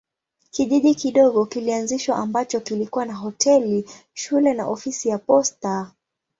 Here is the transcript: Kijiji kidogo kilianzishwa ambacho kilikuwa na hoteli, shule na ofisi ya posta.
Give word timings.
Kijiji 0.51 0.95
kidogo 0.95 1.45
kilianzishwa 1.45 2.15
ambacho 2.17 2.59
kilikuwa 2.59 3.05
na 3.05 3.13
hoteli, 3.13 3.89
shule 4.13 4.53
na 4.53 4.67
ofisi 4.67 5.09
ya 5.09 5.17
posta. 5.17 5.91